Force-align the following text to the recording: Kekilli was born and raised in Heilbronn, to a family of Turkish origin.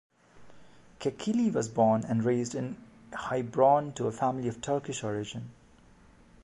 Kekilli 0.99 1.53
was 1.53 1.67
born 1.67 2.03
and 2.05 2.23
raised 2.23 2.55
in 2.55 2.75
Heilbronn, 3.13 3.93
to 3.93 4.07
a 4.07 4.11
family 4.11 4.47
of 4.47 4.59
Turkish 4.59 5.03
origin. 5.03 5.51